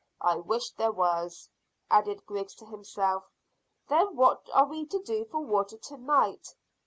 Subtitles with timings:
[0.21, 1.47] I wish there was,"
[1.91, 3.25] added Griggs to himself.
[3.87, 6.55] "Then what are we to do for water to night?"